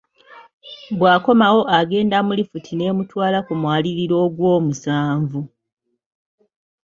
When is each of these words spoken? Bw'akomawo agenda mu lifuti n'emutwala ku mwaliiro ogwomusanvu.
Bw'akomawo 0.97 1.61
agenda 1.79 2.17
mu 2.27 2.33
lifuti 2.39 2.71
n'emutwala 2.75 3.37
ku 3.47 3.53
mwaliiro 3.61 4.15
ogwomusanvu. 4.25 5.41